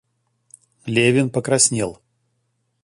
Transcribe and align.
Левин 0.87 1.29
покраснел. 1.29 2.01